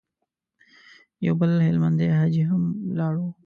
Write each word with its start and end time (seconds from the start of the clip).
يو 1.25 1.33
بل 1.39 1.49
هلمندی 1.67 2.07
حاجي 2.19 2.43
هم 2.49 2.63
ولاړ 2.89 3.13
و. 3.19 3.23